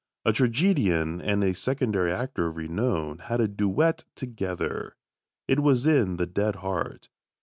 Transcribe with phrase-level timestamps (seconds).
[0.25, 4.95] A tragedian and a secondary actor of renown had a duet together.
[5.47, 7.09] It was in "The Dead Heart."